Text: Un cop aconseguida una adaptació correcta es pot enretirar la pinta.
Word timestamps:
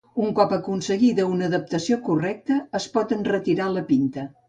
Un 0.27 0.31
cop 0.37 0.55
aconseguida 0.55 1.27
una 1.35 1.47
adaptació 1.51 2.01
correcta 2.09 2.61
es 2.83 2.91
pot 2.99 3.17
enretirar 3.21 3.73
la 3.79 3.89
pinta. 3.95 4.31